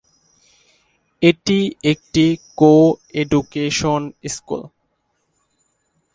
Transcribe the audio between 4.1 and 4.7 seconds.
School.